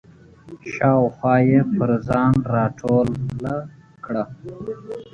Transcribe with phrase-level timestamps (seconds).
[0.73, 3.55] شاوخوا یې پر ځان راټوله
[4.05, 4.23] کړه.